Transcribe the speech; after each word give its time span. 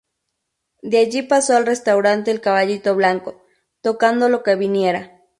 De 0.81 0.97
allí 0.97 1.21
pasó 1.21 1.55
al 1.55 1.67
restaurante 1.67 2.31
El 2.31 2.41
Caballito 2.41 2.95
Blanco, 2.95 3.39
tocando 3.83 4.29
lo 4.29 4.41
que 4.41 4.55
viniera. 4.55 5.21